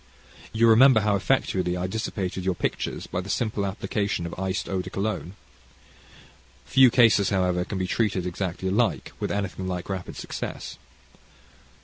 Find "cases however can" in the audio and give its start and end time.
6.89-7.77